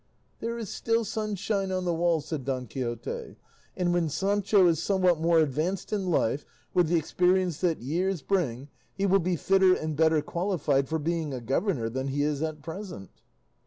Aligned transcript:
"There 0.39 0.57
is 0.57 0.69
still 0.73 1.05
sunshine 1.05 1.71
on 1.71 1.85
the 1.85 1.93
wall," 1.93 2.21
said 2.21 2.43
Don 2.43 2.65
Quixote; 2.65 3.35
"and 3.77 3.93
when 3.93 4.09
Sancho 4.09 4.65
is 4.65 4.81
somewhat 4.81 5.19
more 5.21 5.37
advanced 5.37 5.93
in 5.93 6.09
life, 6.09 6.43
with 6.73 6.87
the 6.87 6.97
experience 6.97 7.61
that 7.61 7.83
years 7.83 8.23
bring, 8.23 8.69
he 8.95 9.05
will 9.05 9.19
be 9.19 9.35
fitter 9.35 9.75
and 9.75 9.95
better 9.95 10.23
qualified 10.23 10.89
for 10.89 10.97
being 10.97 11.35
a 11.35 11.39
governor 11.39 11.87
than 11.87 12.07
he 12.07 12.23
is 12.23 12.41
at 12.41 12.63
present." 12.63 13.11